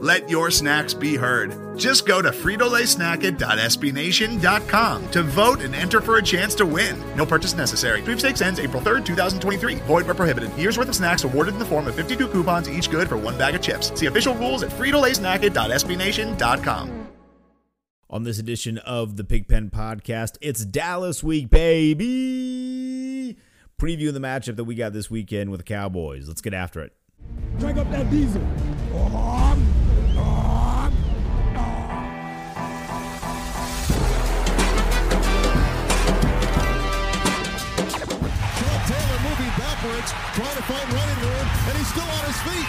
[0.00, 1.76] Let your snacks be heard.
[1.76, 7.02] Just go to fritolaysnacket.sbnation.com to vote and enter for a chance to win.
[7.16, 8.00] No purchase necessary.
[8.02, 9.74] Sweepstakes ends April 3rd, 2023.
[9.86, 10.56] Void where prohibited.
[10.56, 13.36] Year's worth of snacks awarded in the form of 52 coupons, each good for one
[13.36, 13.90] bag of chips.
[13.98, 17.08] See official rules at fritolaysnacket.sbnation.com.
[18.10, 23.36] On this edition of the Pigpen Podcast, it's Dallas Week, baby!
[23.78, 26.28] Previewing the matchup that we got this weekend with the Cowboys.
[26.28, 26.92] Let's get after it.
[27.58, 28.40] Drag up that diesel.
[28.92, 29.66] Sean
[39.88, 42.68] moving backwards, trying to find running room, and he's still on his feet.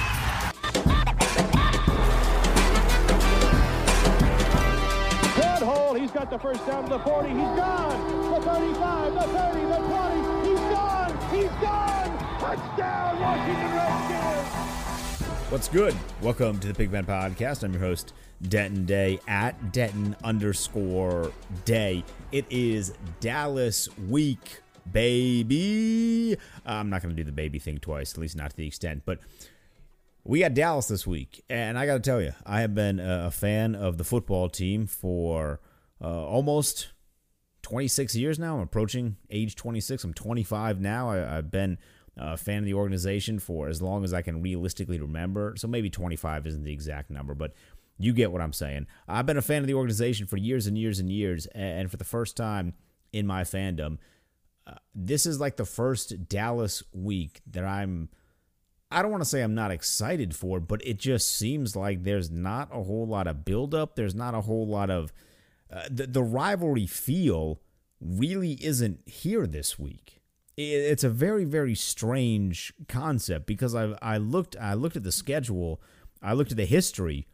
[5.36, 5.94] Good hole.
[5.94, 7.30] He's got the first down to the 40.
[7.30, 8.31] He's gone.
[8.31, 10.50] The 35, the 30, the 20.
[10.50, 11.11] He's gone.
[11.31, 12.17] He's gone.
[12.39, 14.56] Touchdown, Washington Redskins.
[15.52, 15.95] What's good?
[16.22, 17.64] Welcome to the Pigpen Podcast.
[17.64, 21.31] I'm your host, Denton Day at Denton underscore
[21.66, 22.04] Day.
[22.31, 24.61] It is Dallas week,
[24.92, 26.38] baby.
[26.66, 29.04] I'm not going to do the baby thing twice, at least not to the extent,
[29.06, 29.20] but
[30.23, 33.32] we got Dallas this week, and I got to tell you, I have been a
[33.32, 35.60] fan of the football team for
[36.02, 36.90] uh, almost
[37.64, 38.56] 26 years now.
[38.56, 40.04] I'm approaching age 26.
[40.04, 41.10] I'm 25 now.
[41.10, 41.78] I, I've been
[42.17, 45.56] a fan of the organization for as long as I can realistically remember.
[45.58, 47.54] So maybe 25 isn't the exact number, but
[47.98, 48.88] you get what I'm saying.
[49.08, 51.98] I've been a fan of the organization for years and years and years, and for
[51.98, 52.73] the first time
[53.12, 53.98] in my fandom,
[54.93, 58.09] this is like the first Dallas week that I'm.
[58.91, 62.31] I don't want to say I'm not excited for, but it just seems like there's
[62.31, 63.95] not a whole lot of buildup.
[63.95, 65.13] There's not a whole lot of
[65.71, 67.61] uh, the the rivalry feel
[68.02, 70.21] really isn't here this week.
[70.57, 75.11] It, it's a very very strange concept because I I looked I looked at the
[75.11, 75.81] schedule,
[76.21, 77.27] I looked at the history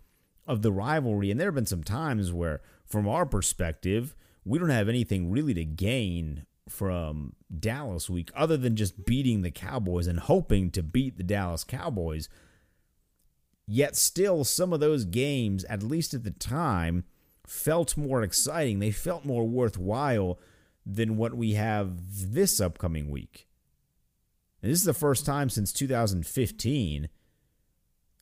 [0.47, 4.69] of the rivalry, and there have been some times where, from our perspective, we don't
[4.69, 10.20] have anything really to gain from Dallas week other than just beating the Cowboys and
[10.20, 12.30] hoping to beat the Dallas Cowboys.
[13.68, 17.03] Yet still, some of those games, at least at the time,
[17.48, 18.80] felt more exciting.
[18.80, 20.40] They felt more worthwhile
[20.86, 23.47] than what we have this upcoming week.
[24.62, 27.09] And this is the first time since 2015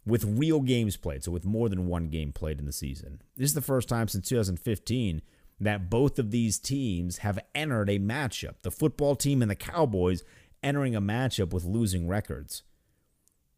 [0.06, 3.22] with real games played, so with more than one game played in the season.
[3.36, 5.22] This is the first time since 2015
[5.60, 8.56] that both of these teams have entered a matchup.
[8.62, 10.24] The football team and the Cowboys
[10.62, 12.64] entering a matchup with losing records.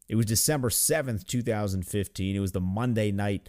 [0.08, 2.36] It was December 7th, 2015.
[2.36, 3.48] It was the Monday night,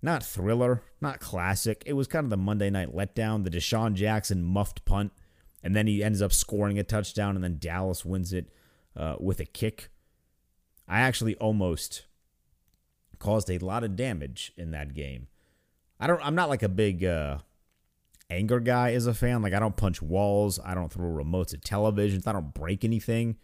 [0.00, 1.82] not thriller, not classic.
[1.86, 5.12] It was kind of the Monday night letdown, the DeSean Jackson muffed punt,
[5.62, 8.50] and then he ends up scoring a touchdown, and then Dallas wins it
[8.96, 9.90] uh, with a kick.
[10.86, 12.06] I actually almost
[13.18, 15.26] caused a lot of damage in that game.
[16.00, 16.24] I don't.
[16.24, 17.38] I'm not like a big uh,
[18.30, 19.42] anger guy as a fan.
[19.42, 20.58] Like I don't punch walls.
[20.64, 22.26] I don't throw remotes at televisions.
[22.26, 23.36] I don't break anything.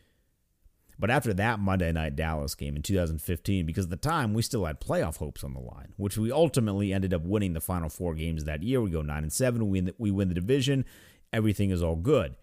[0.99, 4.65] But after that Monday night Dallas game in 2015, because at the time we still
[4.65, 8.15] had playoff hopes on the line, which we ultimately ended up winning the final four
[8.15, 8.81] games that year.
[8.81, 9.69] We go nine and seven.
[9.69, 10.85] We win the, we win the division.
[11.33, 12.37] Everything is all good.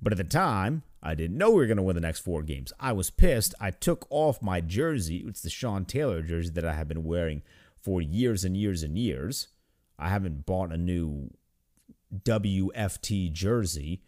[0.00, 2.42] But at the time, I didn't know we were going to win the next four
[2.42, 2.72] games.
[2.78, 3.54] I was pissed.
[3.60, 5.24] I took off my jersey.
[5.26, 7.42] It's the Sean Taylor jersey that I have been wearing
[7.82, 9.48] for years and years and years.
[9.98, 11.30] I haven't bought a new
[12.24, 14.02] WFT jersey,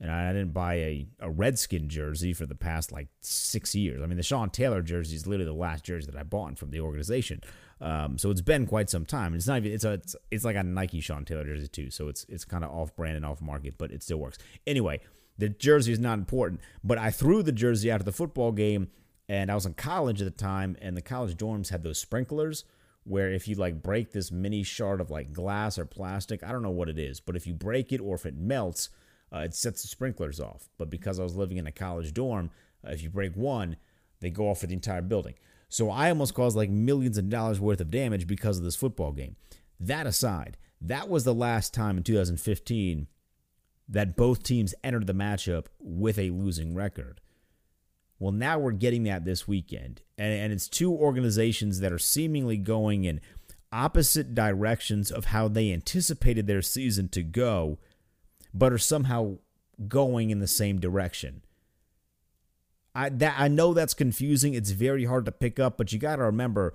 [0.00, 4.02] and I didn't buy a, a Redskin jersey for the past like six years.
[4.02, 6.70] I mean, the Sean Taylor jersey is literally the last jersey that I bought from
[6.70, 7.42] the organization.
[7.80, 9.34] Um, so it's been quite some time.
[9.34, 11.90] It's not even it's a it's, it's like a Nike Sean Taylor jersey too.
[11.90, 14.38] So it's it's kind of off brand and off market, but it still works.
[14.66, 15.00] Anyway,
[15.38, 18.88] the jersey is not important, but I threw the jersey of the football game,
[19.28, 22.64] and I was in college at the time, and the college dorms had those sprinklers
[23.04, 26.62] where if you like break this mini shard of like glass or plastic, I don't
[26.62, 28.90] know what it is, but if you break it or if it melts,
[29.34, 30.68] uh, it sets the sprinklers off.
[30.78, 32.50] But because I was living in a college dorm,
[32.86, 33.76] uh, if you break one,
[34.20, 35.34] they go off for the entire building.
[35.68, 39.12] So I almost caused like millions of dollars worth of damage because of this football
[39.12, 39.36] game.
[39.80, 43.08] That aside, that was the last time in 2015
[43.88, 47.20] that both teams entered the matchup with a losing record.
[48.22, 50.02] Well, now we're getting that this weekend.
[50.16, 53.20] And, and it's two organizations that are seemingly going in
[53.72, 57.80] opposite directions of how they anticipated their season to go,
[58.54, 59.38] but are somehow
[59.88, 61.42] going in the same direction.
[62.94, 64.54] I that I know that's confusing.
[64.54, 66.74] It's very hard to pick up, but you got to remember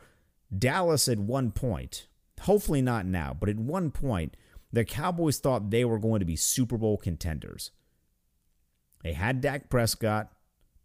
[0.54, 2.08] Dallas at one point,
[2.42, 4.36] hopefully not now, but at one point,
[4.74, 7.72] the Cowboys thought they were going to be Super Bowl contenders.
[9.02, 10.34] They had Dak Prescott,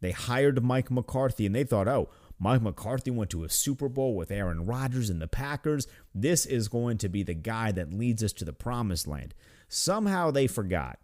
[0.02, 4.14] they hired Mike McCarthy, and they thought, oh, Mike McCarthy went to a Super Bowl
[4.14, 5.86] with Aaron Rodgers and the Packers.
[6.14, 9.32] This is going to be the guy that leads us to the promised land.
[9.66, 10.98] Somehow they forgot.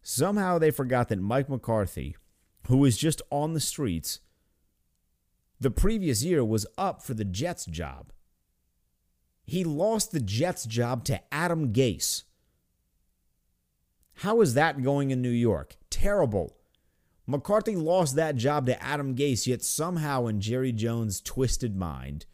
[0.00, 2.16] Somehow they forgot that Mike McCarthy
[2.68, 4.20] who was just on the streets
[5.60, 8.12] the previous year, was up for the Jets job.
[9.44, 12.24] He lost the Jets job to Adam Gase.
[14.16, 15.76] How is that going in New York?
[15.90, 16.57] Terrible.
[17.30, 22.24] McCarthy lost that job to Adam Gase, yet somehow in Jerry Jones' twisted mind,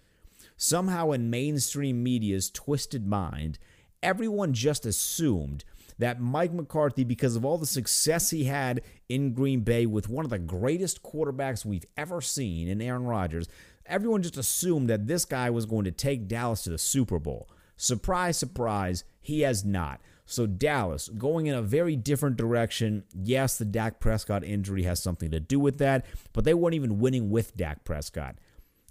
[0.57, 3.59] somehow in mainstream media's twisted mind,
[4.05, 5.65] everyone just assumed
[5.99, 10.25] that Mike McCarthy, because of all the success he had in Green Bay with one
[10.25, 13.49] of the greatest quarterbacks we've ever seen in Aaron Rodgers,
[13.87, 17.49] everyone just assumed that this guy was going to take Dallas to the Super Bowl.
[17.77, 20.01] Surprise, surprise, he has not.
[20.27, 23.05] So Dallas going in a very different direction.
[23.15, 26.99] Yes, the Dak Prescott injury has something to do with that, but they weren't even
[26.99, 28.37] winning with Dak Prescott.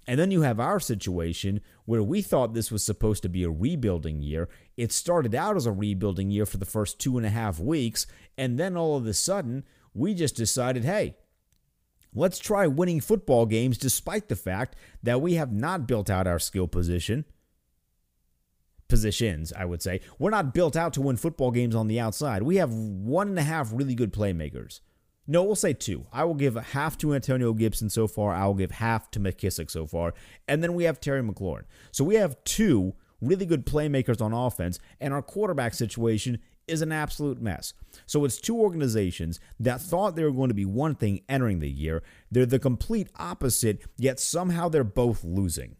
[0.06, 3.50] And then you have our situation where we thought this was supposed to be a
[3.50, 4.48] rebuilding year.
[4.76, 8.06] It started out as a rebuilding year for the first two and a half weeks.
[8.36, 9.64] And then all of a sudden,
[9.94, 11.16] we just decided hey,
[12.14, 16.38] let's try winning football games despite the fact that we have not built out our
[16.38, 17.24] skill position.
[18.88, 20.00] Positions, I would say.
[20.18, 22.42] We're not built out to win football games on the outside.
[22.42, 24.80] We have one and a half really good playmakers.
[25.26, 26.06] No, we'll say two.
[26.12, 28.34] I will give half to Antonio Gibson so far.
[28.34, 30.12] I will give half to McKissic so far.
[30.46, 31.64] And then we have Terry McLaurin.
[31.92, 36.92] So we have two really good playmakers on offense, and our quarterback situation is an
[36.92, 37.74] absolute mess.
[38.06, 41.70] So it's two organizations that thought they were going to be one thing entering the
[41.70, 42.02] year.
[42.30, 45.76] They're the complete opposite, yet somehow they're both losing.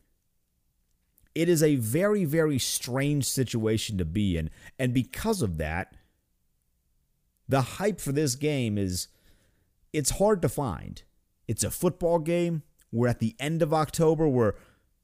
[1.34, 4.50] It is a very, very strange situation to be in.
[4.78, 5.96] And because of that,
[7.48, 9.08] the hype for this game is
[9.92, 11.02] it's hard to find.
[11.46, 12.62] It's a football game.
[12.92, 14.28] We're at the end of October.
[14.28, 14.54] We're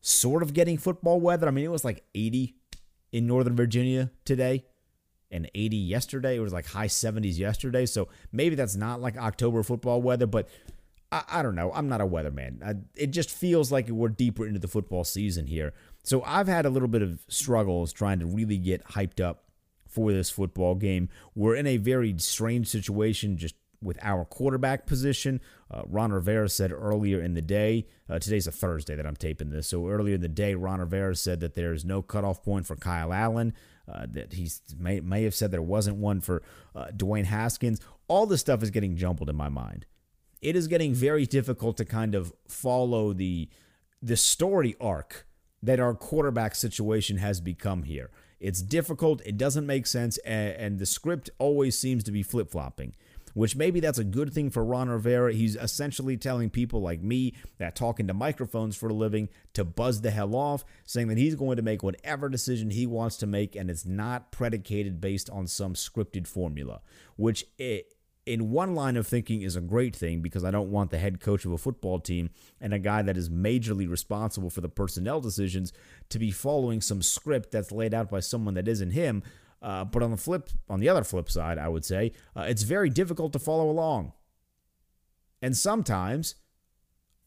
[0.00, 1.48] sort of getting football weather.
[1.48, 2.54] I mean, it was like 80
[3.12, 4.64] in Northern Virginia today
[5.30, 6.36] and 80 yesterday.
[6.36, 7.86] It was like high 70s yesterday.
[7.86, 10.48] So maybe that's not like October football weather, but
[11.12, 11.72] I, I don't know.
[11.72, 12.62] I'm not a weatherman.
[12.64, 15.72] I, it just feels like we're deeper into the football season here.
[16.02, 19.44] So I've had a little bit of struggles trying to really get hyped up
[19.86, 21.08] for this football game.
[21.34, 25.40] We're in a very strange situation, just with our quarterback position.
[25.70, 29.50] Uh, Ron Rivera said earlier in the day, uh, today's a Thursday that I'm taping
[29.50, 32.76] this, so earlier in the day, Ron Rivera said that there's no cutoff point for
[32.76, 33.54] Kyle Allen,
[33.90, 36.42] uh, that he may, may have said there wasn't one for
[36.74, 37.80] uh, Dwayne Haskins.
[38.06, 39.86] All this stuff is getting jumbled in my mind.
[40.42, 43.48] It is getting very difficult to kind of follow the
[44.02, 45.26] the story arc
[45.62, 48.10] that our quarterback situation has become here.
[48.38, 52.50] It's difficult, it doesn't make sense, and, and the script always seems to be flip
[52.50, 52.94] flopping
[53.34, 55.32] which maybe that's a good thing for Ron Rivera.
[55.32, 60.00] He's essentially telling people like me that talking to microphones for a living to buzz
[60.00, 63.56] the hell off, saying that he's going to make whatever decision he wants to make
[63.56, 66.80] and it's not predicated based on some scripted formula,
[67.16, 67.94] which it,
[68.26, 71.20] in one line of thinking is a great thing because I don't want the head
[71.20, 75.20] coach of a football team and a guy that is majorly responsible for the personnel
[75.20, 75.72] decisions
[76.10, 79.22] to be following some script that's laid out by someone that isn't him.
[79.62, 82.62] Uh, but on the flip, on the other flip side, I would say uh, it's
[82.62, 84.12] very difficult to follow along.
[85.42, 86.36] And sometimes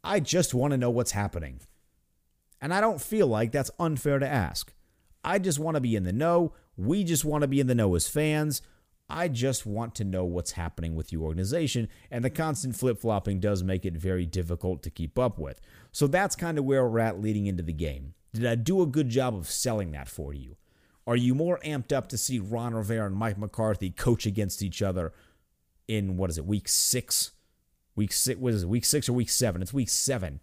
[0.04, 1.62] I just want to know what's happening.
[2.62, 4.74] And I don't feel like that's unfair to ask.
[5.24, 6.54] I just want to be in the know.
[6.78, 8.62] We just want to be in the know as fans.
[9.10, 13.40] I just want to know what's happening with your organization, and the constant flip flopping
[13.40, 15.60] does make it very difficult to keep up with.
[15.92, 18.14] So that's kind of where we're at leading into the game.
[18.34, 20.56] Did I do a good job of selling that for you?
[21.06, 24.82] Are you more amped up to see Ron Rivera and Mike McCarthy coach against each
[24.82, 25.14] other
[25.88, 27.32] in what is it, week six?
[27.96, 29.62] Week six it, week six or week seven?
[29.62, 30.40] It's week seven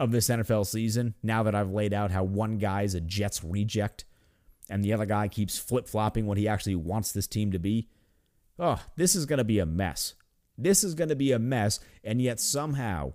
[0.00, 1.14] of this NFL season.
[1.22, 4.04] Now that I've laid out how one guy is a Jets reject
[4.68, 7.88] and the other guy keeps flip flopping what he actually wants this team to be.
[8.58, 10.14] Oh, this is going to be a mess.
[10.56, 11.80] This is going to be a mess.
[12.02, 13.14] And yet, somehow,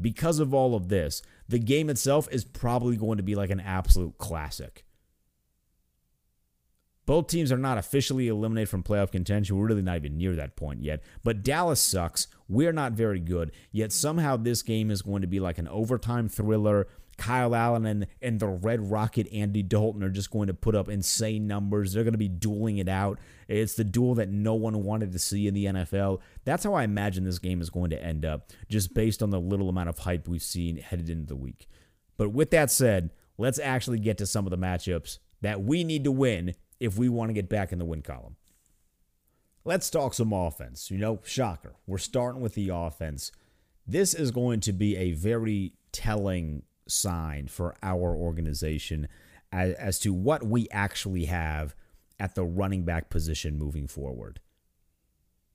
[0.00, 3.60] because of all of this, the game itself is probably going to be like an
[3.60, 4.84] absolute classic.
[7.04, 9.56] Both teams are not officially eliminated from playoff contention.
[9.56, 11.02] We're really not even near that point yet.
[11.24, 12.28] But Dallas sucks.
[12.48, 13.50] We're not very good.
[13.72, 16.86] Yet somehow this game is going to be like an overtime thriller.
[17.18, 20.88] Kyle Allen and, and the Red Rocket Andy Dalton are just going to put up
[20.88, 21.92] insane numbers.
[21.92, 23.18] They're going to be dueling it out.
[23.48, 26.20] It's the duel that no one wanted to see in the NFL.
[26.44, 29.40] That's how I imagine this game is going to end up, just based on the
[29.40, 31.68] little amount of hype we've seen headed into the week.
[32.16, 36.04] But with that said, let's actually get to some of the matchups that we need
[36.04, 38.36] to win if we want to get back in the win column.
[39.64, 40.90] Let's talk some offense.
[40.90, 41.74] You know, shocker.
[41.86, 43.30] We're starting with the offense.
[43.86, 49.08] This is going to be a very telling sign for our organization
[49.50, 51.74] as, as to what we actually have
[52.18, 54.40] at the running back position moving forward.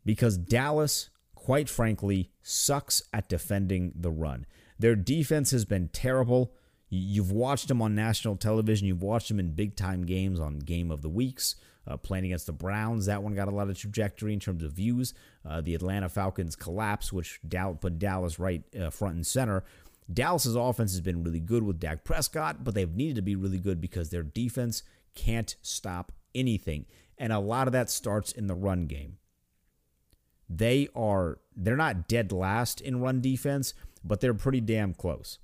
[0.06, 4.46] Because Dallas, quite frankly, sucks at defending the run.
[4.80, 6.54] Their defense has been terrible.
[6.90, 8.88] You've watched them on national television.
[8.88, 11.56] You've watched them in big time games on Game of the Weeks.
[11.86, 14.74] Uh, playing against the Browns, that one got a lot of trajectory in terms of
[14.74, 15.14] views.
[15.48, 17.40] Uh, the Atlanta Falcons collapse, which
[17.80, 19.64] put Dallas right uh, front and center.
[20.12, 23.60] Dallas's offense has been really good with Dak Prescott, but they've needed to be really
[23.60, 24.84] good because their defense
[25.16, 26.86] can't stop anything.
[27.18, 29.18] And a lot of that starts in the run game.
[30.50, 33.74] They are they're not dead last in run defense,
[34.04, 35.40] but they're pretty damn close.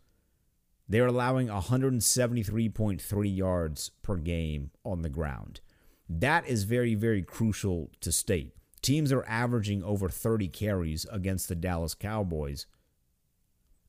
[0.88, 5.62] They're allowing 173.3 yards per game on the ground.
[6.10, 8.54] That is very, very crucial to state.
[8.82, 12.66] Teams are averaging over 30 carries against the Dallas Cowboys,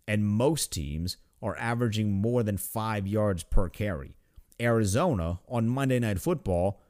[0.07, 4.17] and most teams are averaging more than five yards per carry.
[4.61, 6.81] Arizona on Monday Night Football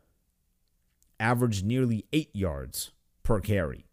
[1.19, 2.93] averaged nearly eight yards
[3.23, 3.87] per carry.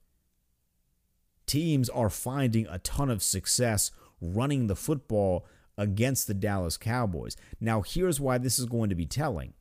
[1.46, 5.46] Teams are finding a ton of success running the football
[5.78, 7.36] against the Dallas Cowboys.
[7.60, 9.54] Now, here's why this is going to be telling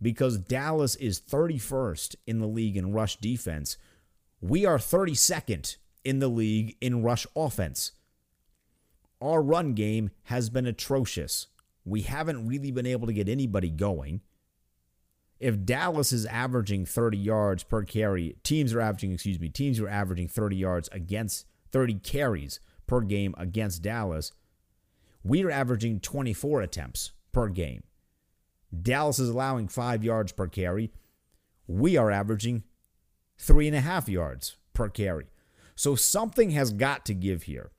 [0.00, 3.76] because Dallas is 31st in the league in rush defense.
[4.40, 7.92] We are 32nd in the league in rush offense.
[9.20, 11.48] Our run game has been atrocious.
[11.84, 14.20] We haven't really been able to get anybody going.
[15.40, 19.88] If Dallas is averaging 30 yards per carry, teams are averaging, excuse me, teams are
[19.88, 24.32] averaging 30 yards against 30 carries per game against Dallas.
[25.22, 27.82] We are averaging 24 attempts per game.
[28.82, 30.90] Dallas is allowing five yards per carry.
[31.66, 32.64] We are averaging
[33.38, 35.26] three and a half yards per carry.
[35.74, 37.70] So something has got to give here.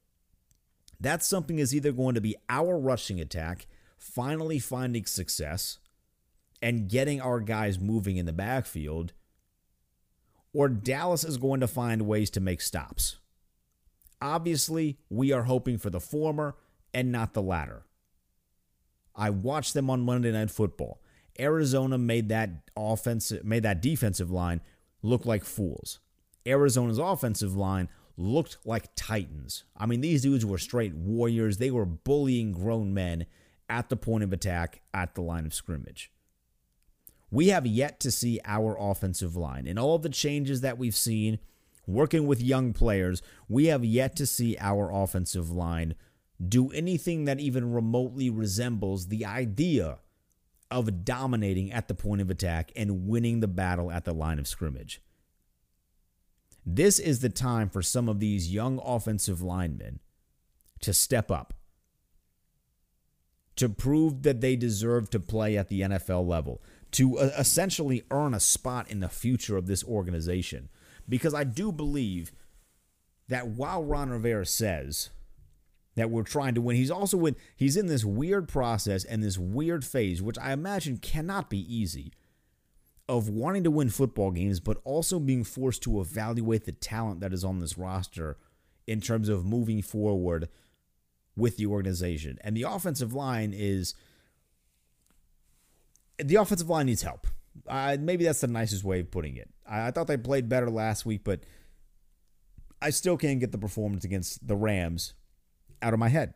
[1.00, 5.79] That something is either going to be our rushing attack finally finding success
[6.62, 9.13] and getting our guys moving in the backfield,
[10.53, 13.18] or Dallas is going to find ways to make stops.
[14.22, 16.56] Obviously, we are hoping for the former
[16.94, 17.84] and not the latter.
[19.15, 21.01] I watched them on Monday Night Football.
[21.39, 24.60] Arizona made that offensive made that defensive line
[25.01, 26.00] look like fools.
[26.46, 27.88] Arizona's offensive line
[28.20, 29.64] looked like titans.
[29.78, 31.58] I mean, these dudes were straight warriors.
[31.58, 33.26] They were bullying grown men
[33.70, 36.12] at the point of attack at the line of scrimmage.
[37.32, 39.68] We have yet to see our offensive line.
[39.68, 41.40] In all of the changes that we've seen,
[41.88, 45.96] working with young players, we have yet to see our offensive line
[46.46, 50.00] do anything that even remotely resembles the idea
[50.72, 54.48] of dominating at the point of attack and winning the battle at the line of
[54.48, 55.02] scrimmage.
[56.66, 60.00] This is the time for some of these young offensive linemen
[60.82, 61.54] to step up,
[63.56, 66.62] to prove that they deserve to play at the NFL level,
[66.92, 70.70] to uh, essentially earn a spot in the future of this organization.
[71.08, 72.32] Because I do believe
[73.28, 75.10] that while Ron Rivera says
[75.96, 79.38] that we're trying to win, he's also in he's in this weird process and this
[79.38, 82.13] weird phase, which I imagine cannot be easy,
[83.10, 87.34] of wanting to win football games, but also being forced to evaluate the talent that
[87.34, 88.38] is on this roster
[88.86, 90.48] in terms of moving forward
[91.36, 92.38] with the organization.
[92.42, 93.96] And the offensive line is
[96.20, 97.25] the offensive line needs help.
[97.68, 99.50] Uh, maybe that's the nicest way of putting it.
[99.68, 101.42] I, I thought they played better last week, but
[102.80, 105.16] I still can't get the performance against the Rams
[105.82, 106.36] out of my head.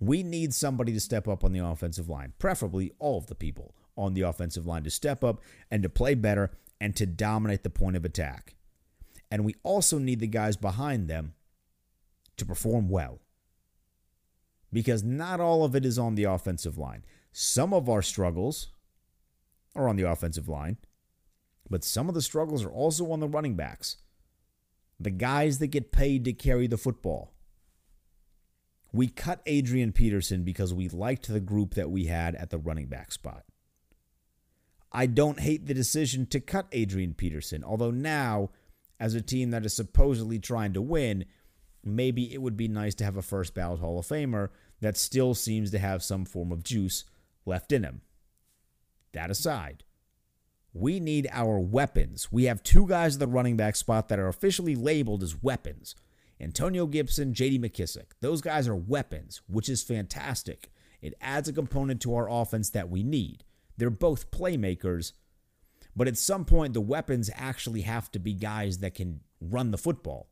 [0.00, 3.76] We need somebody to step up on the offensive line, preferably all of the people
[3.96, 6.50] on the offensive line to step up and to play better
[6.80, 8.54] and to dominate the point of attack.
[9.30, 11.34] And we also need the guys behind them
[12.36, 13.20] to perform well.
[14.72, 17.04] Because not all of it is on the offensive line.
[17.32, 18.68] Some of our struggles
[19.74, 20.78] are on the offensive line,
[21.68, 23.96] but some of the struggles are also on the running backs.
[24.98, 27.32] The guys that get paid to carry the football.
[28.92, 32.86] We cut Adrian Peterson because we liked the group that we had at the running
[32.86, 33.44] back spot.
[34.92, 38.50] I don't hate the decision to cut Adrian Peterson, although now,
[38.98, 41.26] as a team that is supposedly trying to win,
[41.84, 44.48] maybe it would be nice to have a first ballot Hall of Famer
[44.80, 47.04] that still seems to have some form of juice
[47.44, 48.02] left in him.
[49.12, 49.84] That aside,
[50.72, 52.30] we need our weapons.
[52.30, 55.94] We have two guys at the running back spot that are officially labeled as weapons
[56.40, 58.12] Antonio Gibson, JD McKissic.
[58.20, 60.70] Those guys are weapons, which is fantastic.
[61.00, 63.44] It adds a component to our offense that we need.
[63.76, 65.12] They're both playmakers,
[65.94, 69.78] but at some point, the weapons actually have to be guys that can run the
[69.78, 70.28] football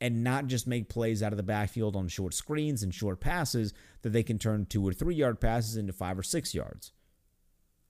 [0.00, 3.72] and not just make plays out of the backfield on short screens and short passes
[4.02, 6.92] that they can turn two or three yard passes into five or six yards.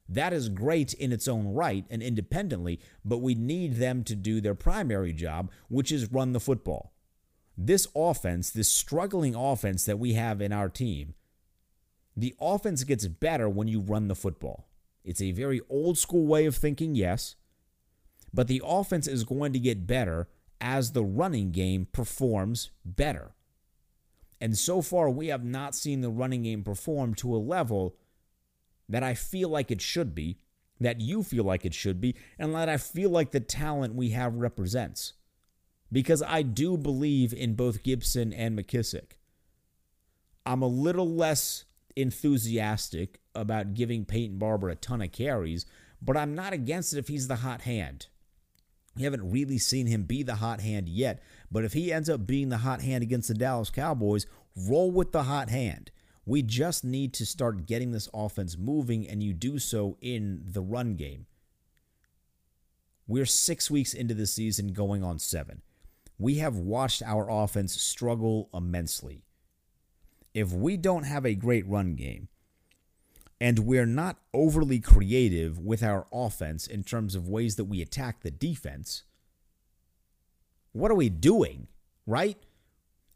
[0.08, 4.40] That is great in its own right and independently, but we need them to do
[4.40, 6.92] their primary job, which is run the football.
[7.58, 11.14] This offense, this struggling offense that we have in our team,
[12.16, 14.68] the offense gets better when you run the football.
[15.06, 17.36] It's a very old school way of thinking, yes,
[18.34, 20.28] but the offense is going to get better
[20.60, 23.36] as the running game performs better.
[24.40, 27.94] And so far, we have not seen the running game perform to a level
[28.88, 30.38] that I feel like it should be,
[30.80, 34.10] that you feel like it should be, and that I feel like the talent we
[34.10, 35.12] have represents.
[35.92, 39.12] Because I do believe in both Gibson and McKissic.
[40.44, 41.64] I'm a little less
[41.96, 45.66] enthusiastic about giving Peyton Barber a ton of carries,
[46.00, 48.06] but I'm not against it if he's the hot hand.
[48.96, 52.26] We haven't really seen him be the hot hand yet, but if he ends up
[52.26, 54.26] being the hot hand against the Dallas Cowboys,
[54.56, 55.90] roll with the hot hand.
[56.24, 60.62] We just need to start getting this offense moving, and you do so in the
[60.62, 61.26] run game.
[63.06, 65.62] We're six weeks into the season, going on seven.
[66.18, 69.25] We have watched our offense struggle immensely.
[70.37, 72.28] If we don't have a great run game,
[73.40, 78.21] and we're not overly creative with our offense in terms of ways that we attack
[78.21, 79.05] the defense,
[80.73, 81.69] what are we doing?
[82.07, 82.37] Right?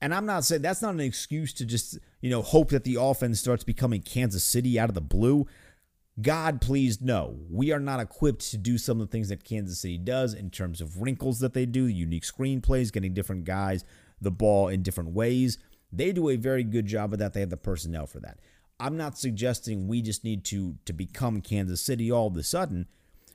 [0.01, 2.97] And I'm not saying that's not an excuse to just, you know, hope that the
[2.99, 5.47] offense starts becoming Kansas City out of the blue.
[6.23, 7.39] God, please, no.
[7.51, 10.49] We are not equipped to do some of the things that Kansas City does in
[10.49, 13.85] terms of wrinkles that they do, unique screenplays, getting different guys
[14.21, 15.59] the ball in different ways.
[15.93, 17.33] They do a very good job of that.
[17.33, 18.39] They have the personnel for that.
[18.79, 22.87] I'm not suggesting we just need to to become Kansas City all of a sudden,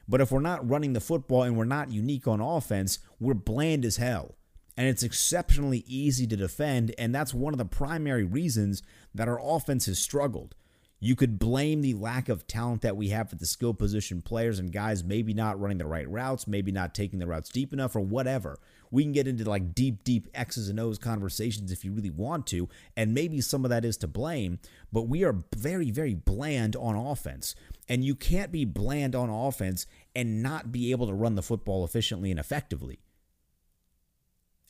[0.07, 3.85] but if we're not running the football and we're not unique on offense, we're bland
[3.85, 4.35] as hell.
[4.77, 9.39] And it's exceptionally easy to defend, and that's one of the primary reasons that our
[9.41, 10.53] offense has struggled.
[10.99, 14.59] You could blame the lack of talent that we have at the skill position players
[14.59, 17.95] and guys maybe not running the right routes, maybe not taking the routes deep enough,
[17.95, 18.59] or whatever.
[18.91, 22.47] We can get into like deep, deep X's and O's conversations if you really want
[22.47, 24.59] to, and maybe some of that is to blame,
[24.91, 27.55] but we are very, very bland on offense.
[27.87, 31.83] And you can't be bland on offense and not be able to run the football
[31.83, 32.99] efficiently and effectively.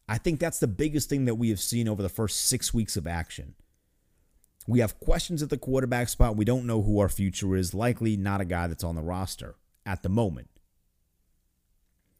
[0.07, 2.95] I think that's the biggest thing that we have seen over the first six weeks
[2.95, 3.55] of action.
[4.67, 6.35] We have questions at the quarterback spot.
[6.35, 7.73] We don't know who our future is.
[7.73, 10.49] Likely not a guy that's on the roster at the moment.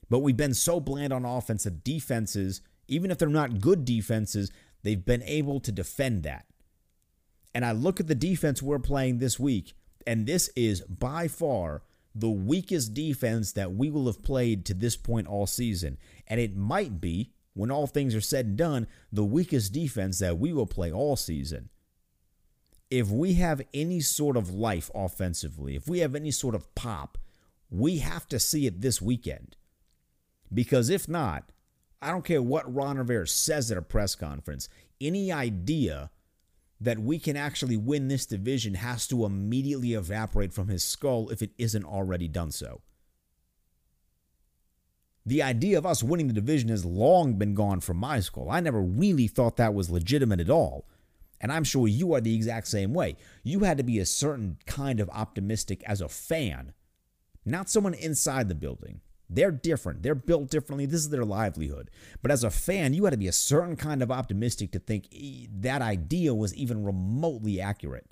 [0.09, 4.51] But we've been so bland on offense that defenses, even if they're not good defenses,
[4.83, 6.45] they've been able to defend that.
[7.53, 9.73] And I look at the defense we're playing this week,
[10.05, 14.95] and this is by far the weakest defense that we will have played to this
[14.95, 15.97] point all season.
[16.27, 20.37] And it might be, when all things are said and done, the weakest defense that
[20.37, 21.69] we will play all season
[22.89, 27.17] if we have any sort of life offensively, if we have any sort of pop,
[27.69, 29.55] we have to see it this weekend.
[30.53, 31.51] Because if not,
[32.01, 34.69] I don't care what Ron Rivera says at a press conference,
[35.01, 36.11] any idea
[36.79, 41.41] that we can actually win this division has to immediately evaporate from his skull if
[41.41, 42.81] it isn't already done so.
[45.25, 48.49] The idea of us winning the division has long been gone from my skull.
[48.51, 50.85] I never really thought that was legitimate at all.
[51.41, 53.17] And I'm sure you are the exact same way.
[53.43, 56.73] You had to be a certain kind of optimistic as a fan,
[57.43, 59.01] not someone inside the building.
[59.29, 60.03] They're different.
[60.03, 60.85] They're built differently.
[60.85, 61.89] This is their livelihood.
[62.21, 65.07] But as a fan, you had to be a certain kind of optimistic to think
[65.61, 68.05] that idea was even remotely accurate.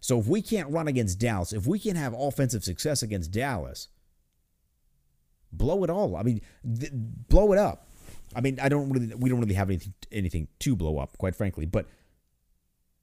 [0.00, 3.88] So if we can't run against Dallas, if we can't have offensive success against Dallas,
[5.52, 6.16] blow it all.
[6.16, 7.88] I mean, th- blow it up.
[8.34, 11.34] I mean, I don't really, we don't really have anything, anything to blow up, quite
[11.34, 11.66] frankly.
[11.66, 11.86] But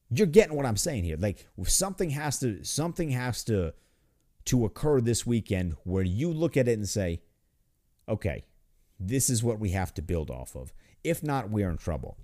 [0.09, 1.17] you're getting what I'm saying here.
[1.19, 3.73] Like something has to, something has to,
[4.47, 7.21] to occur this weekend where you look at it and say,
[8.09, 8.45] okay,
[8.99, 10.73] this is what we have to build off of.
[11.03, 12.17] If not, we're in trouble.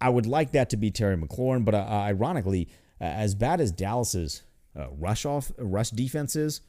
[0.00, 2.68] I would like that to be Terry McLaurin, but uh, ironically,
[3.00, 4.42] uh, as bad as Dallas is,
[4.78, 6.60] uh, rush off rush defenses.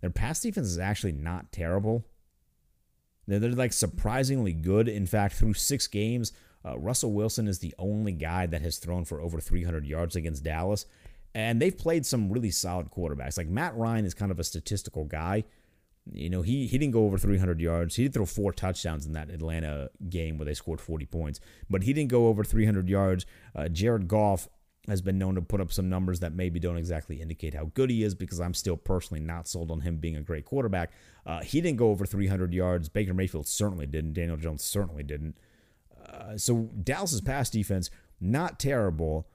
[0.00, 2.04] Their pass defense is actually not terrible.
[3.26, 4.88] They're, they're like surprisingly good.
[4.88, 6.32] In fact, through six games,
[6.64, 10.44] uh, Russell Wilson is the only guy that has thrown for over 300 yards against
[10.44, 10.86] Dallas.
[11.34, 13.36] And they've played some really solid quarterbacks.
[13.36, 15.44] Like Matt Ryan is kind of a statistical guy.
[16.12, 17.96] You know, he, he didn't go over 300 yards.
[17.96, 21.38] He did throw four touchdowns in that Atlanta game where they scored 40 points,
[21.68, 23.26] but he didn't go over 300 yards.
[23.54, 24.48] Uh, Jared Goff
[24.88, 27.90] has been known to put up some numbers that maybe don't exactly indicate how good
[27.90, 30.92] he is because I'm still personally not sold on him being a great quarterback.
[31.26, 32.88] Uh, he didn't go over 300 yards.
[32.88, 34.14] Baker Mayfield certainly didn't.
[34.14, 35.36] Daniel Jones certainly didn't.
[36.06, 39.26] Uh, so Dallas's pass defense, not terrible,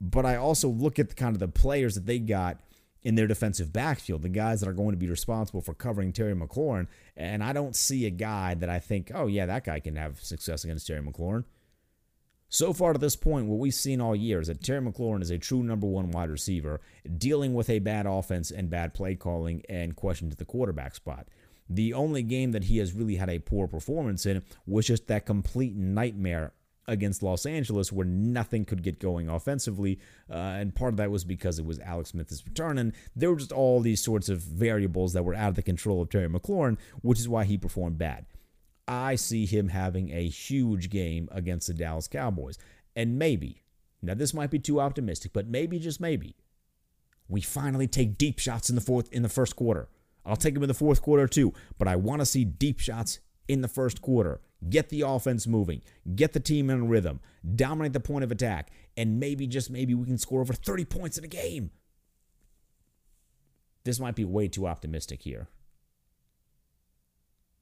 [0.00, 2.58] but I also look at the kind of the players that they got
[3.02, 6.34] in their defensive backfield, the guys that are going to be responsible for covering Terry
[6.34, 6.86] McLaurin.
[7.16, 10.22] And I don't see a guy that I think, oh, yeah, that guy can have
[10.22, 11.44] success against Terry McLaurin.
[12.48, 15.30] So far to this point, what we've seen all year is that Terry McLaurin is
[15.30, 16.80] a true number one wide receiver,
[17.18, 21.28] dealing with a bad offense and bad play calling and questions to the quarterback spot.
[21.68, 25.26] The only game that he has really had a poor performance in was just that
[25.26, 26.52] complete nightmare
[26.86, 29.98] against Los Angeles where nothing could get going offensively.
[30.30, 32.78] Uh, and part of that was because it was Alex Smith's return.
[32.78, 36.02] And there were just all these sorts of variables that were out of the control
[36.02, 38.26] of Terry McLaurin, which is why he performed bad.
[38.86, 42.58] I see him having a huge game against the Dallas Cowboys.
[42.94, 43.62] And maybe,
[44.02, 46.36] now this might be too optimistic, but maybe, just maybe,
[47.28, 49.88] we finally take deep shots in the fourth in the first quarter.
[50.26, 53.20] I'll take them in the fourth quarter too, but I want to see deep shots
[53.48, 55.82] in the first quarter get the offense moving,
[56.14, 57.20] get the team in rhythm,
[57.54, 61.18] dominate the point of attack, and maybe, just maybe, we can score over 30 points
[61.18, 61.70] in a game.
[63.84, 65.48] This might be way too optimistic here.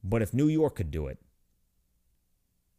[0.05, 1.19] But if New York could do it,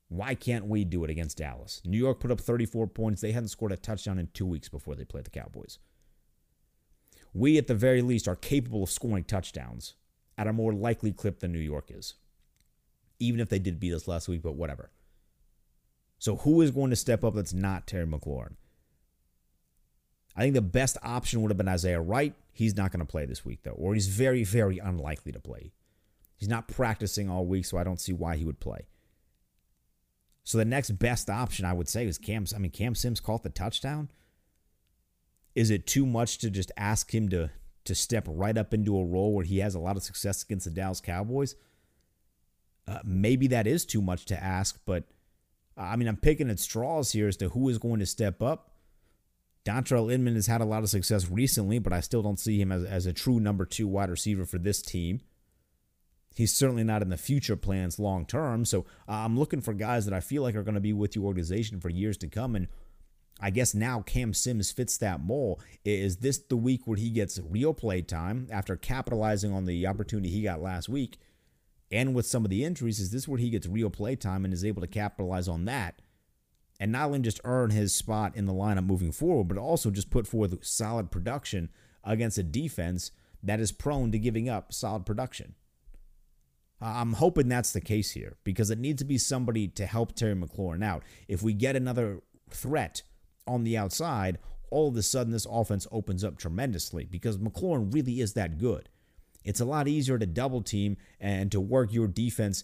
[0.09, 1.81] why can't we do it against Dallas?
[1.85, 3.21] New York put up 34 points.
[3.21, 5.79] They hadn't scored a touchdown in two weeks before they played the Cowboys.
[7.33, 9.95] We, at the very least, are capable of scoring touchdowns
[10.37, 12.13] at a more likely clip than New York is
[13.19, 14.91] even if they did beat us last week, but whatever.
[16.19, 18.55] So who is going to step up that's not Terry McLaurin?
[20.35, 22.33] I think the best option would have been Isaiah Wright.
[22.51, 25.73] He's not going to play this week, though, or he's very, very unlikely to play.
[26.35, 28.87] He's not practicing all week, so I don't see why he would play.
[30.43, 32.45] So the next best option I would say is Cam.
[32.53, 34.09] I mean, Cam Sims caught the touchdown.
[35.55, 37.51] Is it too much to just ask him to
[37.85, 40.65] to step right up into a role where he has a lot of success against
[40.65, 41.55] the Dallas Cowboys?
[42.87, 45.05] Uh, maybe that is too much to ask, but
[45.77, 48.41] uh, I mean, I'm picking at straws here as to who is going to step
[48.41, 48.71] up.
[49.65, 52.71] Dontrelle Inman has had a lot of success recently, but I still don't see him
[52.71, 55.21] as, as a true number two wide receiver for this team.
[56.35, 58.65] He's certainly not in the future plans long term.
[58.65, 61.15] So uh, I'm looking for guys that I feel like are going to be with
[61.15, 62.55] your organization for years to come.
[62.55, 62.67] And
[63.39, 65.63] I guess now Cam Sims fits that mold.
[65.85, 70.29] Is this the week where he gets real play time after capitalizing on the opportunity
[70.29, 71.17] he got last week?
[71.93, 74.53] And with some of the injuries, is this where he gets real play time and
[74.53, 76.01] is able to capitalize on that?
[76.79, 80.09] And not only just earn his spot in the lineup moving forward, but also just
[80.09, 81.69] put forth solid production
[82.03, 83.11] against a defense
[83.43, 85.53] that is prone to giving up solid production.
[86.81, 90.35] I'm hoping that's the case here because it needs to be somebody to help Terry
[90.35, 91.03] McLaurin out.
[91.27, 93.03] If we get another threat
[93.47, 94.39] on the outside,
[94.71, 98.89] all of a sudden this offense opens up tremendously because McLaurin really is that good.
[99.43, 102.63] It's a lot easier to double team and to work your defense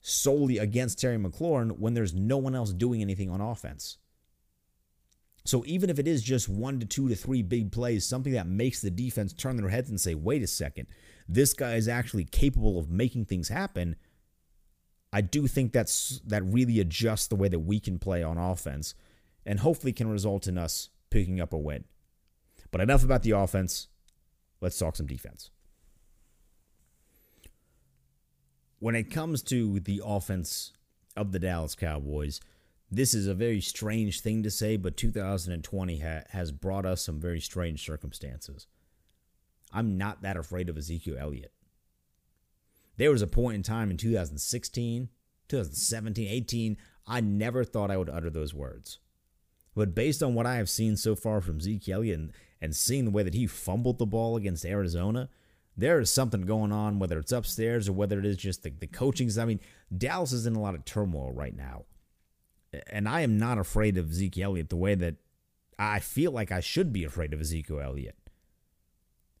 [0.00, 3.98] solely against Terry McLaurin when there's no one else doing anything on offense.
[5.44, 8.48] So even if it is just one to two to three big plays, something that
[8.48, 10.88] makes the defense turn their heads and say, wait a second,
[11.28, 13.94] this guy is actually capable of making things happen.
[15.12, 18.94] I do think that's that really adjusts the way that we can play on offense
[19.44, 21.84] and hopefully can result in us picking up a win.
[22.72, 23.86] But enough about the offense.
[24.60, 25.50] Let's talk some defense.
[28.86, 30.72] When it comes to the offense
[31.16, 32.40] of the Dallas Cowboys,
[32.88, 37.18] this is a very strange thing to say, but 2020 ha- has brought us some
[37.18, 38.68] very strange circumstances.
[39.72, 41.52] I'm not that afraid of Ezekiel Elliott.
[42.96, 45.08] There was a point in time in 2016,
[45.48, 46.76] 2017, 18,
[47.08, 49.00] I never thought I would utter those words.
[49.74, 53.04] But based on what I have seen so far from Zeke Elliott and, and seeing
[53.04, 55.28] the way that he fumbled the ball against Arizona,
[55.76, 58.86] there is something going on, whether it's upstairs or whether it is just the, the
[58.86, 59.36] coachings.
[59.36, 59.60] I mean,
[59.96, 61.84] Dallas is in a lot of turmoil right now.
[62.88, 65.16] And I am not afraid of Zeke Elliott the way that
[65.78, 68.16] I feel like I should be afraid of Ezekiel Elliott.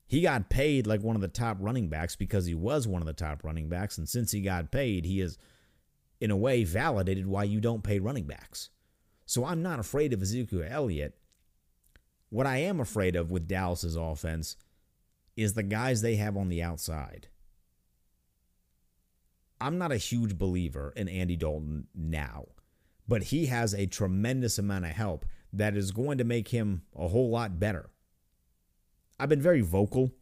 [0.06, 3.06] He got paid like one of the top running backs because he was one of
[3.06, 3.98] the top running backs.
[3.98, 5.38] And since he got paid, he is,
[6.20, 8.70] in a way, validated why you don't pay running backs.
[9.24, 11.18] So I'm not afraid of Ezekiel Elliott.
[12.28, 14.56] What I am afraid of with Dallas's offense
[15.36, 17.28] is the guys they have on the outside.
[19.60, 22.46] I'm not a huge believer in Andy Dalton now,
[23.08, 27.08] but he has a tremendous amount of help that is going to make him a
[27.08, 27.90] whole lot better.
[29.18, 30.12] I've been very vocal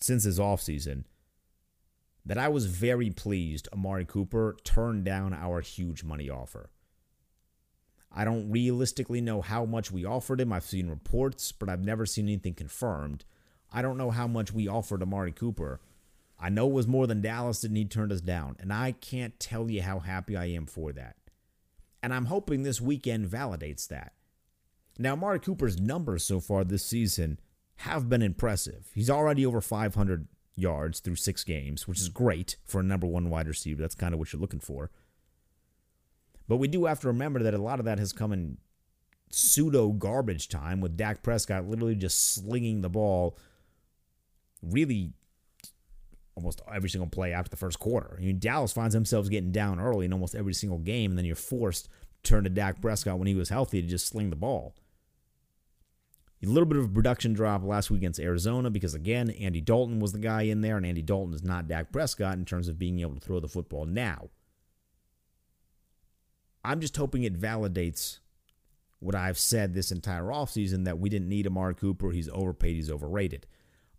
[0.00, 1.04] since his offseason
[2.26, 6.68] that I was very pleased Amari Cooper turned down our huge money offer.
[8.12, 10.52] I don't realistically know how much we offered him.
[10.52, 13.24] I've seen reports, but I've never seen anything confirmed.
[13.72, 15.80] I don't know how much we offered Amari Cooper.
[16.40, 18.56] I know it was more than Dallas did, and he turned us down.
[18.60, 21.16] And I can't tell you how happy I am for that.
[22.02, 24.12] And I'm hoping this weekend validates that.
[24.98, 27.38] Now, Amari Cooper's numbers so far this season
[27.76, 28.90] have been impressive.
[28.94, 33.30] He's already over 500 yards through six games, which is great for a number one
[33.30, 33.80] wide receiver.
[33.80, 34.90] That's kind of what you're looking for.
[36.48, 38.58] But we do have to remember that a lot of that has come in
[39.30, 43.36] pseudo garbage time with Dak Prescott literally just slinging the ball
[44.62, 45.12] really
[46.34, 48.16] almost every single play after the first quarter.
[48.16, 51.24] I mean, Dallas finds themselves getting down early in almost every single game, and then
[51.24, 51.88] you're forced
[52.22, 54.74] to turn to Dak Prescott when he was healthy to just sling the ball.
[56.40, 59.98] A little bit of a production drop last week against Arizona because, again, Andy Dalton
[59.98, 62.78] was the guy in there, and Andy Dalton is not Dak Prescott in terms of
[62.78, 64.28] being able to throw the football now.
[66.64, 68.18] I'm just hoping it validates
[69.00, 72.10] what I've said this entire offseason that we didn't need Amari Cooper.
[72.10, 73.46] He's overpaid, he's overrated.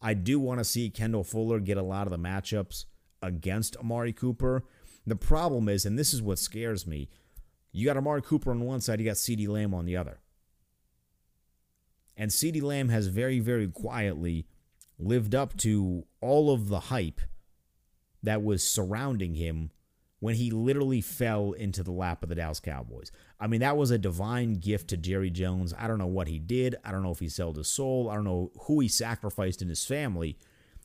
[0.01, 2.85] I do want to see Kendall Fuller get a lot of the matchups
[3.21, 4.63] against Amari Cooper.
[5.05, 7.09] The problem is, and this is what scares me,
[7.71, 10.19] you got Amari Cooper on one side, you got CeeDee Lamb on the other.
[12.15, 14.45] And CeeDee Lamb has very, very quietly
[14.97, 17.21] lived up to all of the hype
[18.21, 19.71] that was surrounding him
[20.19, 23.11] when he literally fell into the lap of the Dallas Cowboys.
[23.39, 25.73] I mean, that was a divine gift to Jerry Jones.
[25.77, 26.75] I don't know what he did.
[26.83, 28.09] I don't know if he sold his soul.
[28.09, 30.37] I don't know who he sacrificed in his family,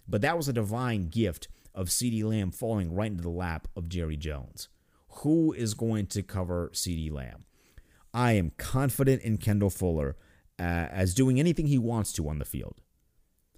[0.09, 3.89] but that was a divine gift of CeeDee Lamb falling right into the lap of
[3.89, 4.69] Jerry Jones.
[5.19, 7.45] Who is going to cover CeeDee Lamb?
[8.13, 10.17] I am confident in Kendall Fuller
[10.59, 12.81] uh, as doing anything he wants to on the field.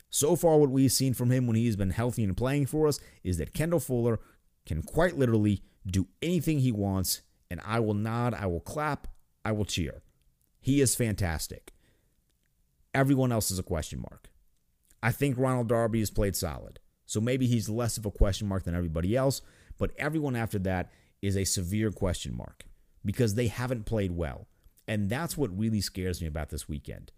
[0.08, 2.98] So far, what we've seen from him when he's been healthy and playing for us
[3.22, 4.18] is that Kendall Fuller
[4.66, 9.08] can quite literally do anything he wants, and I will nod, I will clap,
[9.44, 10.02] I will cheer.
[10.60, 11.72] He is fantastic.
[12.92, 14.30] Everyone else is a question mark.
[15.02, 18.64] I think Ronald Darby has played solid, so maybe he's less of a question mark
[18.64, 19.42] than everybody else,
[19.78, 20.90] but everyone after that
[21.22, 22.64] is a severe question mark
[23.04, 24.48] because they haven't played well.
[24.88, 27.12] And that's what really scares me about this weekend.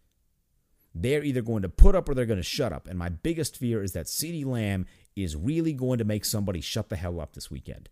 [0.95, 2.87] They're either going to put up or they're going to shut up.
[2.87, 4.87] And my biggest fear is that CeeDee Lamb
[5.25, 7.89] is really going to make somebody shut the hell up this weekend.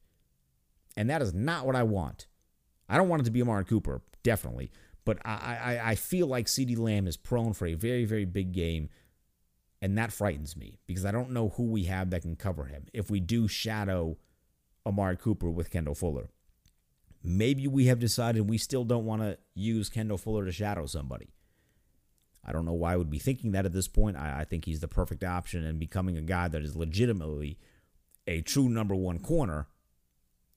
[0.96, 2.26] And that is not what I want.
[2.88, 4.70] I don't want it to be Amari Cooper, definitely.
[5.04, 8.52] But I, I, I feel like CeeDee Lamb is prone for a very, very big
[8.52, 8.88] game.
[9.82, 12.86] And that frightens me because I don't know who we have that can cover him
[12.92, 14.16] if we do shadow
[14.86, 16.28] Amari Cooper with Kendall Fuller.
[17.22, 21.28] Maybe we have decided we still don't want to use Kendall Fuller to shadow somebody.
[22.46, 24.16] I don't know why I would be thinking that at this point.
[24.16, 27.58] I, I think he's the perfect option and becoming a guy that is legitimately
[28.26, 29.66] a true number one corner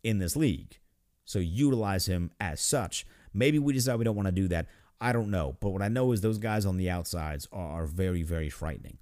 [0.03, 0.79] in this league.
[1.25, 3.05] So utilize him as such.
[3.33, 4.67] Maybe we decide we don't want to do that.
[5.01, 5.57] I don't know.
[5.59, 8.97] But what I know is those guys on the outsides are, are very, very frightening.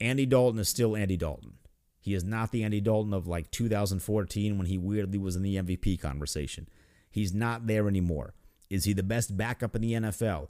[0.00, 1.54] Andy Dalton is still Andy Dalton.
[2.00, 5.56] He is not the Andy Dalton of like 2014 when he weirdly was in the
[5.56, 6.68] MVP conversation.
[7.10, 8.34] He's not there anymore.
[8.70, 10.48] Is he the best backup in the NFL?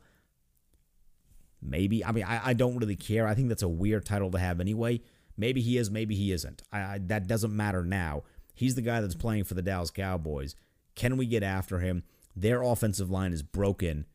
[1.62, 2.04] Maybe.
[2.04, 3.26] I mean, I, I don't really care.
[3.26, 5.00] I think that's a weird title to have anyway.
[5.36, 6.62] Maybe he is, maybe he isn't.
[6.72, 8.24] I, I, that doesn't matter now.
[8.54, 10.54] He's the guy that's playing for the Dallas Cowboys.
[10.94, 12.02] Can we get after him?
[12.36, 14.06] Their offensive line is broken.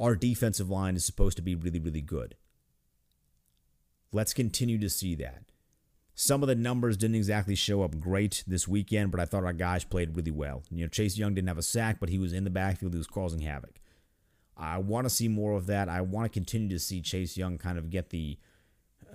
[0.00, 2.36] Our defensive line is supposed to be really, really good.
[4.12, 5.42] Let's continue to see that.
[6.14, 9.52] Some of the numbers didn't exactly show up great this weekend, but I thought our
[9.52, 10.62] guys played really well.
[10.70, 12.92] You know, Chase Young didn't have a sack, but he was in the backfield.
[12.92, 13.80] He was causing havoc.
[14.58, 15.88] I want to see more of that.
[15.88, 18.38] I want to continue to see Chase Young kind of get the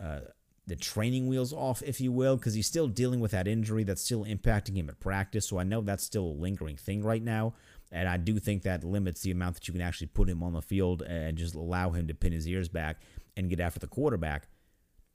[0.02, 0.22] uh,
[0.66, 4.02] the training wheels off, if you will, because he's still dealing with that injury that's
[4.02, 5.50] still impacting him at practice.
[5.50, 7.54] So I know that's still a lingering thing right now,
[7.92, 10.54] and I do think that limits the amount that you can actually put him on
[10.54, 13.02] the field and just allow him to pin his ears back
[13.36, 14.48] and get after the quarterback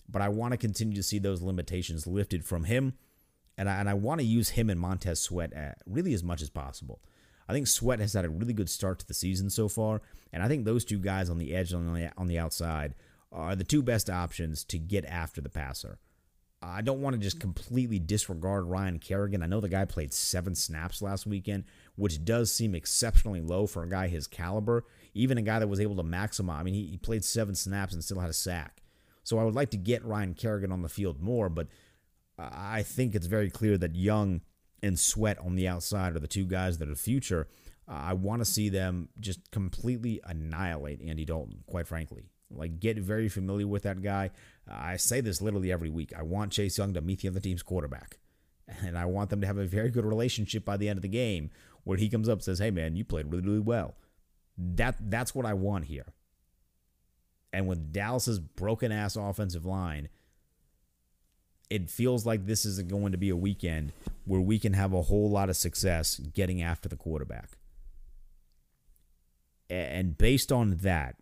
[0.08, 2.94] but I want to continue to see those limitations lifted from him.
[3.56, 6.42] And I, and I want to use him and Montez Sweat at really as much
[6.42, 7.00] as possible.
[7.48, 10.42] I think Sweat has had a really good start to the season so far, and
[10.42, 12.94] I think those two guys on the edge on the on the outside
[13.32, 15.98] are the two best options to get after the passer.
[16.60, 19.42] I don't want to just completely disregard Ryan Kerrigan.
[19.42, 23.84] I know the guy played seven snaps last weekend, which does seem exceptionally low for
[23.84, 24.84] a guy his caliber.
[25.14, 26.58] Even a guy that was able to maximize.
[26.58, 28.82] I mean, he, he played seven snaps and still had a sack.
[29.22, 31.68] So I would like to get Ryan Kerrigan on the field more, but
[32.38, 34.40] I think it's very clear that Young
[34.82, 37.48] and Sweat on the outside are the two guys that are the future.
[37.86, 42.24] I want to see them just completely annihilate Andy Dalton, quite frankly.
[42.50, 44.30] Like, get very familiar with that guy.
[44.70, 46.12] I say this literally every week.
[46.16, 48.18] I want Chase Young to meet the other team's quarterback.
[48.82, 51.08] And I want them to have a very good relationship by the end of the
[51.08, 51.48] game
[51.84, 53.94] where he comes up and says, Hey, man, you played really, really well.
[54.58, 56.04] That, that's what I want here.
[57.50, 60.10] And with Dallas's broken ass offensive line,
[61.70, 63.92] it feels like this is going to be a weekend
[64.24, 67.50] where we can have a whole lot of success getting after the quarterback.
[69.68, 71.16] And based on that,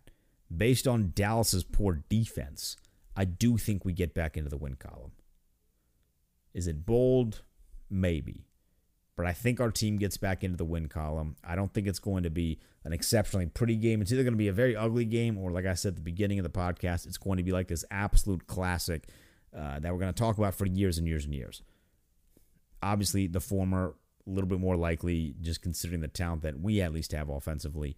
[0.55, 2.77] based on Dallas's poor defense,
[3.15, 5.11] I do think we get back into the win column.
[6.53, 7.41] Is it bold?
[7.89, 8.45] Maybe.
[9.17, 11.35] But I think our team gets back into the win column.
[11.43, 14.01] I don't think it's going to be an exceptionally pretty game.
[14.01, 16.01] It's either going to be a very ugly game, or like I said at the
[16.01, 19.09] beginning of the podcast, it's going to be like this absolute classic
[19.55, 21.61] uh, that we're going to talk about for years and years and years.
[22.81, 26.93] Obviously, the former, a little bit more likely, just considering the talent that we at
[26.93, 27.97] least have offensively.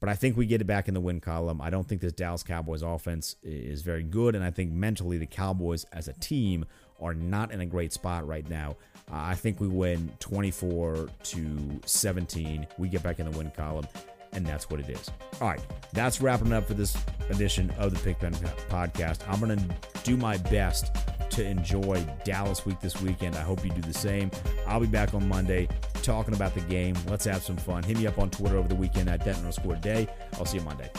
[0.00, 1.60] But I think we get it back in the win column.
[1.60, 5.26] I don't think this Dallas Cowboys offense is very good, and I think mentally the
[5.26, 6.64] Cowboys as a team
[7.00, 8.76] are not in a great spot right now.
[9.10, 12.66] Uh, I think we win 24 to 17.
[12.76, 13.86] We get back in the win column,
[14.32, 15.10] and that's what it is.
[15.40, 15.60] All right,
[15.92, 16.96] that's wrapping up for this
[17.30, 18.34] edition of the Pigpen
[18.68, 19.20] podcast.
[19.28, 20.90] I'm going to do my best
[21.30, 23.36] to enjoy Dallas week this weekend.
[23.36, 24.30] I hope you do the same.
[24.66, 25.68] I'll be back on Monday
[26.02, 26.96] talking about the game.
[27.08, 27.82] Let's have some fun.
[27.82, 30.08] Hit me up on Twitter over the weekend at Denton underscore day.
[30.34, 30.90] I'll see you Monday.